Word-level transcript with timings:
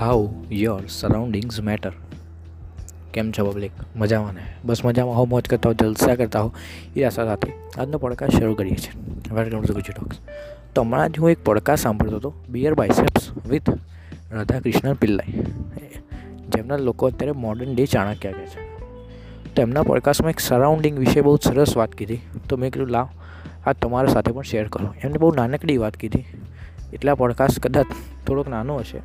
How 0.00 0.34
your 0.50 0.80
surroundings 0.88 1.60
matter 1.60 1.92
કેમ 3.14 3.32
છો 3.32 3.50
public 3.50 3.70
મજામાં 3.96 4.32
ને? 4.32 4.40
બસ 4.64 4.84
મજામાં. 4.84 5.16
હો 5.16 5.24
મોજ 5.24 5.48
કરતા 5.48 5.68
હો 5.68 5.74
જલસા 5.74 6.14
કરતા 6.14 6.40
હો 6.40 6.52
એ 6.96 7.02
આશા 7.02 7.24
સાથે 7.24 7.52
આજનો 7.80 7.98
પડકાર 7.98 8.28
શરૂ 8.28 8.54
કરીએ 8.54 8.76
છીએ. 8.76 9.34
વેલકમ 9.34 9.62
ટુ 9.62 9.74
ગુજુ 9.74 9.92
ટોક્સ 9.96 10.16
તો 10.74 10.82
હમણાં 10.82 11.12
જ 11.12 11.18
હું 11.18 11.30
એક 11.30 11.44
પડકાર 11.44 11.76
સાંભળતો 11.76 12.16
હતો 12.16 12.34
beer 12.48 12.74
biceps 12.74 13.46
with 13.48 13.70
Radhakrishna 14.32 14.94
Pillai. 14.94 15.32
જેમના 16.48 16.76
લોકો 16.76 17.06
અત્યારે 17.06 17.32
મોડર્ન 17.32 17.74
ડે 17.74 17.86
ચાણક્ય 17.86 18.32
કહે 18.32 18.46
છે. 18.46 18.78
તો 19.54 19.62
એમના 19.62 19.82
પોડકાસ્ટમાં 19.82 20.30
એક 20.30 20.40
સરાઉન્ડિંગ 20.40 20.98
વિશે 20.98 21.20
બહુ 21.20 21.36
સરસ 21.36 21.76
વાત 21.76 21.92
કીધી. 21.92 22.20
તો 22.48 22.56
મેં 22.56 22.70
કીધું, 22.72 22.88
લાવ, 22.88 23.08
આ 23.66 23.72
તમારા 23.72 24.08
સાથે 24.08 24.32
પણ 24.32 24.42
શેર 24.42 24.68
કરો. 24.68 24.94
એમને 25.04 25.18
બહુ 25.18 25.34
નાનકડી 25.34 25.76
વાત 25.76 25.96
કીધી. 25.96 26.24
એટલા 26.92 27.14
પોડકાસ્ટ 27.14 27.60
કદાચ 27.60 27.86
થોડોક 28.28 28.48
નાનો 28.48 28.76
હશે. 28.76 29.00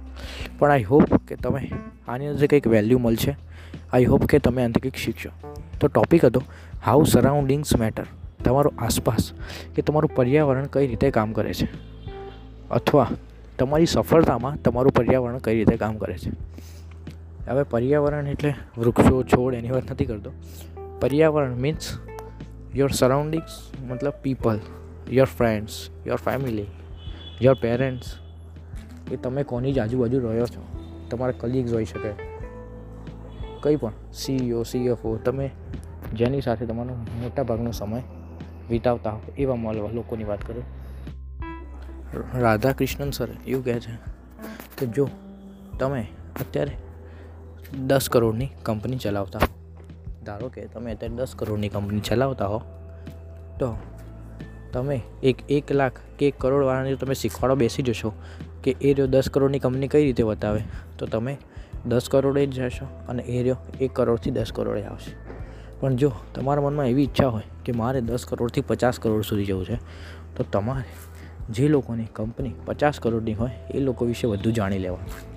પણ 0.60 0.72
આઈ 0.72 0.84
હોપ 0.84 1.04
કે 1.28 1.36
તમે 1.36 1.72
આની 2.08 2.28
અંદર 2.28 2.48
કંઈક 2.48 2.68
વેલ્યુ 2.68 3.00
મળશે. 3.00 3.38
આઈ 3.94 4.06
હોપ 4.06 4.26
કે 4.26 4.40
તમે 4.40 4.64
આનાથી 4.64 4.80
કંઈક 4.80 4.96
શીખશો. 4.96 5.30
તો 5.80 5.88
ટોપિક 5.88 6.26
હતો 6.26 6.44
હાઉ 6.86 7.04
સરાઉન્ડિંગ્સ 7.04 7.76
મેટર 7.80 8.06
તમારું 8.44 8.74
આસપાસ 8.78 9.32
કે 9.76 9.82
તમારું 9.82 10.16
પર્યાવરણ 10.16 10.66
કઈ 10.66 10.88
રીતે 10.88 11.12
કામ 11.12 11.34
કરે 11.34 11.54
છે? 11.54 11.68
અથવા 12.72 13.08
તમારી 13.60 13.86
સફળતામાં 13.86 14.62
તમારું 14.62 14.92
પર્યાવરણ 14.92 15.38
કઈ 15.38 15.56
રીતે 15.56 15.78
કામ 15.78 15.98
કરે 15.98 16.18
છે? 16.18 16.30
હવે 17.50 17.64
પર્યાવરણ 17.64 18.28
એટલે 18.28 18.54
વૃક્ષો, 18.78 19.24
છોડ 19.24 19.54
એની 19.54 19.72
વાત 19.72 19.92
નથી 19.92 20.06
કરતો. 20.06 20.32
પર્યાવરણ 21.00 21.56
મીન્સ 21.56 21.98
યોર 22.76 22.92
સરાઉન્ડિંગ્સ 22.92 23.82
મતલબ 23.92 24.14
people 24.22 24.60
your 25.12 25.26
friends 25.26 25.90
your 26.08 26.16
family 26.16 26.66
your 27.42 27.56
parents 27.62 28.23
કે 29.08 29.18
તમે 29.18 29.44
કોની 29.44 29.74
જ 29.74 29.80
આજુબાજુ 29.80 30.20
રહ્યો 30.20 30.46
છો? 30.46 30.62
તમારા 31.10 31.34
કલીગ્સ 31.40 31.74
હોઈ 31.74 31.86
શકે. 31.86 32.12
કંઈ 33.62 33.76
પણ. 33.76 33.94
સીઈઓ 34.14 34.64
સીએફઓ 34.64 35.16
તમે 35.18 35.52
જેની 36.14 36.42
સાથે 36.42 36.66
તમારો 36.66 36.96
મોટાભાગનો 36.96 37.72
સમય 37.72 38.02
વિતાવતા 38.70 39.12
હો, 39.12 39.22
એવા 39.38 39.56
મળવા 39.56 39.90
લોકોની 39.90 40.24
વાત 40.24 40.48
કરું. 40.48 40.64
રાધા 42.40 42.72
કૃષ્ણન 42.72 43.12
સર, 43.12 43.28
એવું 43.48 43.66
કહે 43.66 43.80
છે 43.80 43.94
કે 44.78 44.86
જો 44.86 45.08
તમે 45.80 46.08
અત્યારે 46.40 46.78
દસ 47.78 48.10
કરોડની 48.10 48.50
કંપની 48.64 48.98
ચલાવતા 48.98 49.40
ધારો 50.26 50.50
કે 50.50 50.66
તમે 50.66 50.92
અત્યારે 50.92 51.16
દસ 51.16 51.36
કરોડની 51.36 51.70
કંપની 51.70 52.00
ચલાવતા 52.00 52.48
હો, 52.48 52.62
તો 53.60 53.78
તમે 54.74 55.02
એક 55.24 55.38
એક 55.50 55.72
લાખ 55.72 55.92
કે 56.20 56.28
એક 56.28 56.36
કરોડવાળાને 56.38 56.96
તમે 56.96 57.14
શીખવાડો 57.14 57.56
બેસી 57.56 57.84
જશો 57.84 58.14
કે 58.64 58.76
એ 58.82 58.94
રહ્યો 58.94 59.08
દસ 59.08 59.30
કરોડની 59.30 59.60
કંપની 59.60 59.88
કઈ 59.88 60.06
રીતે 60.06 60.24
બતાવે? 60.24 60.62
તો 60.98 61.06
તમે 61.06 61.38
દસ 61.86 62.10
કરોડે 62.10 62.46
જ 62.46 62.60
જશો 62.60 62.86
અને 63.10 63.24
એ 63.24 63.40
રહ્યો 63.40 63.56
એક 63.82 63.92
કરોડથી 63.92 64.32
દસ 64.32 64.52
કરોડે 64.52 64.84
આવશે. 64.84 65.12
પણ 65.80 65.96
જો 65.96 66.12
તમારા 66.36 66.62
મનમાં 66.62 66.88
એવી 66.88 67.04
ઈચ્છા 67.04 67.28
હોય 67.28 67.44
કે 67.66 67.72
મારે 67.72 68.02
દસ 68.02 68.26
કરોડથી 68.26 68.62
પચાસ 68.62 69.00
કરોડ 69.00 69.22
સુધી 69.22 69.46
જવું 69.46 69.66
છે, 69.66 69.76
તો 70.36 70.44
તમારે 70.44 70.84
જે 71.50 71.68
લોકોની 71.68 72.06
કંપની 72.14 72.52
પચાસ 72.66 73.00
કરોડની 73.00 73.34
હોય 73.34 73.52
એ 73.74 73.80
લોકો 73.80 74.06
વિશે 74.06 74.28
વધુ 74.28 74.52
જાણી 74.52 74.80
લેવાનું. 74.80 75.34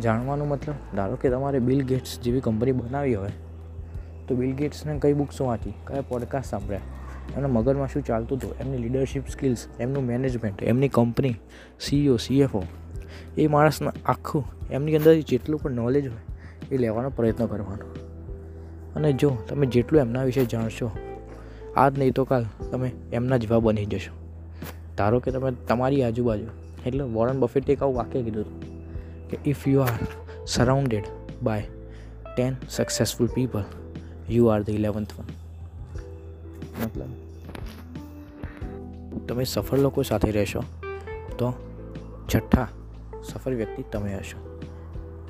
જાણવાનું 0.00 0.48
મતલબ, 0.48 0.96
ધારો 0.96 1.16
કે 1.16 1.30
તમારે 1.30 1.58
બિલ 1.58 1.82
ગેટ્સ 1.82 2.20
જેવી 2.20 2.40
કંપની 2.40 2.72
બનાવી 2.72 3.14
હોય, 3.14 3.30
તો 4.28 4.34
બિલ 4.34 4.52
ગેટ્સને 4.52 4.98
કઈ 4.98 5.12
બુક્સ 5.12 5.40
વાંચી, 5.40 5.74
કયા 5.86 6.00
પોડકાસ્ટ 6.00 6.50
સાંભળ્યા? 6.50 6.80
એમના 7.36 7.48
મગજમાં 7.48 7.88
શું 7.88 8.02
ચાલતું 8.02 8.38
હતું? 8.38 8.58
એમની 8.58 8.78
લીડરશિપ 8.78 9.28
સ્કિલ્સ 9.28 9.66
એમનું 9.80 10.04
મેનેજમેન્ટ 10.04 10.62
એમની 10.62 10.88
કંપની 10.88 11.34
સીઈઓ 11.80 12.16
સીએફઓ 12.16 12.62
એ 13.38 13.46
માણસના 13.46 13.92
આખું, 14.06 14.44
એમની 14.70 14.96
અંદર 14.96 15.20
જેટલું 15.20 15.60
પણ 15.60 15.72
નોલેજ 15.72 16.08
હોય, 16.08 16.24
એ 16.72 16.78
લેવાનો 16.78 17.10
પ્રયત્ન 17.10 17.46
કરવાનો. 17.46 17.86
અને 18.96 19.12
જો 19.12 19.38
તમે 19.48 19.66
જેટલું 19.66 20.00
એમના 20.00 20.22
વિશે 20.22 20.44
જાણશો, 20.44 20.90
આજ 21.76 21.98
નહીં 21.98 22.12
તો 22.12 22.24
કાલ 22.24 22.44
તમે 22.70 22.92
એમના 23.12 23.36
જેવા 23.36 23.58
બની 23.58 23.86
જશો. 23.86 24.12
ધારો 24.96 25.20
કે 25.20 25.30
તમે 25.30 25.52
તમારી 25.68 26.02
આજુબાજુ, 26.02 26.46
એટલે 26.86 27.04
વોરન 27.04 27.40
બફેટે 27.40 27.72
એક 27.72 27.82
આવું 27.82 27.96
વાક્ય 27.96 28.22
કીધું 28.22 28.42
હતું 28.42 29.28
કે 29.28 29.38
if 29.46 29.68
you 29.68 29.80
are 29.80 29.98
surrounded 30.46 31.04
by 31.42 31.62
ten 32.36 32.56
successful 32.68 33.26
people 33.26 33.62
you 34.30 34.46
are 34.46 34.62
the 34.62 34.70
eleventh 34.70 35.12
one 35.18 35.24
મતલબ. 36.84 37.10
તમે 39.28 39.44
સફળ 39.44 39.78
લોકો 39.78 40.02
સાથે 40.02 40.30
રહેશો, 40.30 40.62
તો 41.38 41.52
છઠ્ઠા 42.34 42.68
સફળ 43.22 43.52
વ્યક્તિ 43.52 43.84
તમે 43.92 44.14
હશો. 44.14 44.60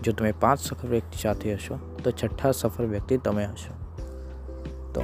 જો 0.02 0.12
તમે 0.12 0.32
પાંચ 0.32 0.60
સફળ 0.60 0.88
વ્યક્તિ 0.88 1.18
સાથે 1.22 1.54
હશો, 1.54 1.78
તો 2.04 2.10
છઠ્ઠા 2.10 2.52
સફળ 2.52 2.84
વ્યક્તિ 2.84 3.16
તમે 3.16 3.44
હશો. 3.44 3.74
તો 4.92 5.02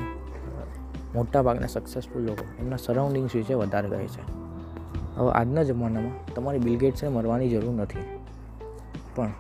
મોટાભાગના 1.15 1.67
સક્સેસફુલ 1.67 2.23
લોકો 2.23 2.45
એમના 2.59 2.77
સરાઉન્ડિંગ્સ 2.77 3.35
વિશે 3.35 3.55
વધારે 3.55 3.89
કહે 3.89 4.07
છે. 4.07 4.23
હવે 5.17 5.33
આજના 5.33 5.63
જમાનામાં 5.63 6.35
તમારે 6.35 6.59
બિલગેટ્સને 6.59 7.09
મરવાની 7.09 7.51
જરૂર 7.51 7.75
નથી. 7.75 7.99
પણ 9.15 9.33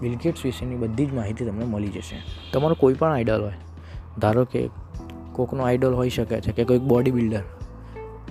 બિલગેટ્સ 0.00 0.44
વિશેની 0.44 0.76
બધી 0.76 1.06
જ 1.06 1.12
માહિતી 1.12 1.46
તમને 1.46 1.64
મળી 1.64 1.88
જશે. 1.88 2.22
તમારો 2.52 2.74
કોઈ 2.74 2.94
પણ 2.94 3.12
આઈડલ 3.12 3.42
હોય, 3.42 3.52
ધારો 4.18 4.44
કે 4.44 4.68
કોકનો 5.34 5.62
આઇડોલ 5.62 5.94
હોઈ 5.94 6.10
શકે 6.10 6.40
છે 6.40 6.52
કે 6.52 6.64
કોઈક 6.64 6.82
બોડી 6.82 7.10
બિલ્ડર 7.10 7.42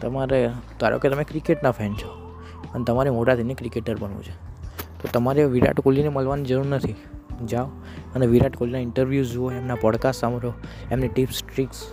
તમારે, 0.02 0.50
ધારો 0.80 1.00
કે 1.00 1.10
તમે 1.10 1.24
ક્રિકેટના 1.24 1.72
ફેન 1.72 1.94
છો 1.94 2.10
અને 2.74 2.84
તમારે 2.84 3.10
મોટા 3.10 3.36
થઈને 3.36 3.54
ક્રિકેટર 3.54 3.96
બનવું 4.00 4.24
છે. 4.24 4.32
તો 5.02 5.10
તમારે 5.14 5.46
વિરાટ 5.46 5.80
કોહલીને 5.80 6.10
મળવાની 6.10 6.44
જરૂર 6.44 6.66
નથી. 6.66 6.96
જાઓ 7.46 7.66
અને 8.16 8.26
વિરાટ 8.26 8.56
કોહલીના 8.56 8.80
ઇન્ટરવ્યૂઝ 8.80 9.32
જુઓ, 9.32 9.52
એમના 9.52 9.76
પોડકાસ્ટ 9.76 10.20
સાંભળો, 10.20 10.54
એમની 10.92 11.08
ટિપ્સ 11.08 11.44
ટ્રિક્સ 11.44 11.88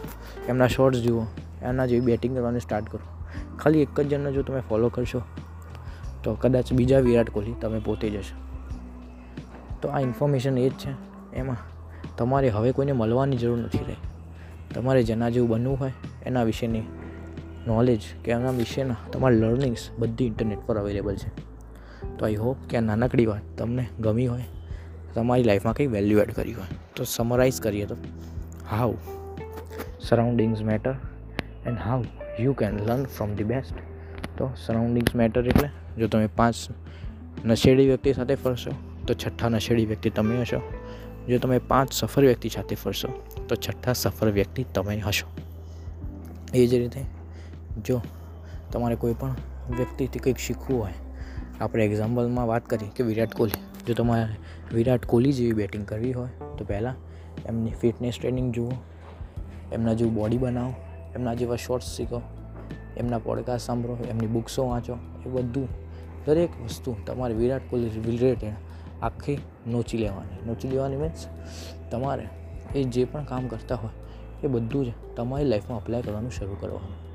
એમના 0.49 0.67
શોર્ટ્સ 0.67 1.01
જુઓ, 1.01 1.23
એમના 1.63 1.87
જેવી 1.87 2.01
બેટિંગ 2.01 2.37
કરવાનું 2.37 2.61
સ્ટાર્ટ 2.61 2.89
કરો. 2.89 3.27
ખાલી 3.59 3.83
એક 3.83 4.01
જ 4.01 4.09
જણને 4.09 4.33
જો 4.33 4.43
તમે 4.43 4.61
ફોલો 4.61 4.89
કરશો, 4.89 5.23
તો 6.23 6.35
કદાચ 6.35 6.73
બીજા 6.73 6.99
વિરાટ 6.99 7.31
કોહલી 7.31 7.53
તમે 7.53 7.79
પોતે 7.79 8.11
જશો. 8.11 8.37
તો 9.83 9.89
આ 9.89 10.01
ઇન્ફોર્મેશન 10.01 10.59
એ 10.59 10.69
જ 10.69 10.73
છે. 10.73 10.93
એમાં 11.37 11.57
તમારે 12.17 12.49
હવે 12.49 12.73
કોઈને 12.73 12.93
મળવાની 12.93 13.37
જરૂર 13.37 13.59
નથી 13.59 13.79
રહી. 13.79 13.97
તમારે 14.75 15.03
જેના 15.03 15.31
જેવું 15.31 15.51
બનવું 15.51 15.79
હોય, 15.81 15.93
એના 16.27 16.43
વિશેની 16.43 16.85
નોલેજ 17.67 18.03
કે 18.25 18.31
એના 18.31 18.51
વિશેના 18.51 18.97
તમારા 19.13 19.37
લર્નિંગ્સ 19.37 19.91
બધી 19.99 20.27
ઇન્ટરનેટ 20.27 20.63
પર 20.67 20.79
અવેલેબલ 20.79 21.17
છે. 21.17 21.31
તો 22.19 22.25
આઈ 22.25 22.35
હોપ 22.35 22.57
કે 22.69 22.77
આ 22.77 22.81
નાનકડી 22.81 23.27
વાત 23.27 23.47
તમને 23.59 23.85
ગમી 24.01 24.27
હોય, 24.27 24.47
તમારી 25.15 25.43
લાઈફમાં 25.43 25.75
કંઈ 25.75 25.87
વેલ્યુ 25.87 26.19
એડ 26.19 26.33
કરી 26.33 26.53
હોય. 26.53 26.79
તો 26.97 27.05
સમરાઇઝ 27.05 27.61
કરીએ 27.61 27.87
તો 27.87 27.97
how 28.71 28.95
surroundings 30.01 30.63
matter 30.63 30.95
and 31.67 31.79
how 31.79 32.05
you 32.41 32.53
can 32.53 32.79
learn 32.87 33.05
from 33.05 33.35
the 33.35 33.45
best 33.45 33.75
તો 34.39 34.51
સરાઉન્ડિંગ્સ 34.67 35.15
મેટર 35.15 35.43
એટલે, 35.47 35.69
જો 35.99 36.07
તમે 36.09 36.27
પાંચ 36.27 36.57
નશેડી 37.47 37.87
વ્યક્તિ 37.87 38.13
સાથે 38.13 38.35
ફરશો, 38.35 38.73
તો 39.07 39.15
છઠ્ઠા 39.15 39.49
નશેડી 39.49 39.87
વ્યક્તિ 39.87 40.11
તમે 40.11 40.41
હશો. 40.41 40.61
જો 41.29 41.39
તમે 41.39 41.59
પાંચ 41.59 41.93
સફળ 41.93 42.23
વ્યક્તિ 42.23 42.49
સાથે 42.49 42.75
ફરશો, 42.75 43.09
તો 43.49 43.57
છઠ્ઠા 43.57 43.93
સફળ 43.93 44.29
વ્યક્તિ 44.29 44.65
તમે 44.75 44.99
હશો. 44.99 45.27
એ 46.55 46.67
જ 46.67 46.75
રીતે 46.75 47.01
જો 47.85 48.01
તમારે 48.73 48.97
કોઈ 48.97 49.15
પણ 49.15 49.29
વ્યક્તિથી 49.77 50.19
કંઈક 50.19 50.39
શીખવું 50.39 50.83
હોય, 50.83 50.93
આપણે 51.61 51.87
એક્ઝામ્પલમાં 51.87 52.47
વાત 52.47 52.67
કરીએ 52.67 52.89
કે 52.97 53.03
વિરાટ 53.03 53.35
કોહલી. 53.35 53.85
જો 53.87 53.95
તમારે 53.95 54.37
વિરાટ 54.75 55.07
કોહલી 55.07 55.33
જેવી 55.33 55.53
બેટિંગ 55.53 55.87
કરવી 55.87 56.13
હોય, 56.13 56.29
તો 56.59 56.65
પહેલાં 56.65 56.95
એમની 57.47 57.71
ફિટનેસ 57.71 58.19
ટ્રેનિંગ 58.21 58.55
જુઓ, 58.55 58.71
એમના 59.73 59.93
જેવું 59.93 60.15
બોડી 60.15 60.39
બનાવો, 60.39 60.75
એમના 61.15 61.35
જેવા 61.35 61.57
શોર્ટ્સ 61.57 61.87
શીખો, 61.87 62.23
એમના 62.97 63.19
પોડકાસ્ટ 63.19 63.67
સાંભળો, 63.67 63.99
એમની 64.11 64.27
બુક્સો 64.27 64.67
વાંચો, 64.67 64.97
એ 65.27 65.29
બધું 65.29 65.69
દરેક 66.27 66.51
વસ્તુ 66.65 66.97
તમારે 67.07 67.35
વિરાટ 67.35 67.63
કોહલી 67.71 67.89
રિલેટેડ 68.07 68.70
આખી 69.03 69.39
નોચી 69.67 69.99
લેવાની. 69.99 70.47
નોચી 70.47 70.69
લેવાની 70.69 70.97
મીન્સ 70.97 71.27
તમારે 71.91 72.29
એ 72.75 72.85
જે 72.85 73.05
પણ 73.05 73.25
કામ 73.25 73.49
કરતા 73.49 73.75
હોય 73.75 73.91
એ 74.45 74.47
બધું 74.47 74.87
જ 74.87 74.93
તમારી 75.17 75.45
લાઈફમાં 75.45 75.81
અપ્લાય 75.81 76.03
કરવાનું 76.03 76.31
શરૂ 76.31 76.57
કરવાનું. 76.61 77.11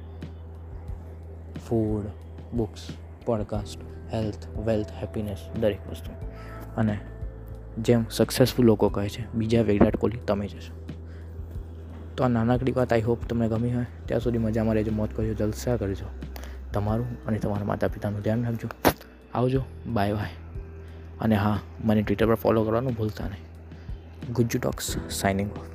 Food 1.69 2.05
books 2.53 2.87
podcast 3.25 3.79
health 4.13 4.57
wealth 4.57 4.87
happiness 4.91 5.49
દરેક 5.61 5.79
વસ્તુ. 5.91 6.11
અને 6.77 6.99
જેમ 7.77 8.05
સક્સેસફુલ 8.09 8.65
લોકો 8.65 8.89
કહે 8.89 9.09
છે, 9.09 9.33
બીજા 9.33 9.61
વિરાટ 9.61 9.95
કોહલી 9.95 10.17
તમે 10.17 10.47
જશો 10.47 10.85
તો 12.17 12.23
આ 12.23 12.27
નાનકડી 12.27 12.71
વાત 12.71 12.93
આઈ 12.93 13.01
હોપ 13.01 13.25
તમને 13.29 13.47
ગમી 13.47 13.73
હોય, 13.73 13.85
ત્યાં 14.05 14.21
સુધી 14.21 14.37
મજામાં 14.37 14.75
રહેજો 14.75 14.91
મોત 14.91 15.13
કરજો, 15.13 15.33
જલસા 15.33 15.77
કરજો. 15.77 16.05
તમારું 16.73 17.25
અને 17.25 17.39
તમારા 17.39 17.63
માતા 17.63 17.87
પિતાનું 17.87 18.19
ધ્યાન 18.19 18.43
રાખજો. 18.43 18.67
આવજો. 19.33 19.63
બાય 19.87 20.13
બાય 20.13 20.44
અને 21.21 21.35
હા 21.35 21.59
મને 21.83 22.01
ટ્વિટર 22.01 22.25
પર 22.25 22.35
ફોલો 22.35 22.63
કરવાનું 22.63 22.93
ભૂલતા 22.93 23.27
નહીં. 23.27 23.43
Gujju 24.33 24.59
talks 24.59 24.97
signing 25.09 25.51
of 25.51 25.74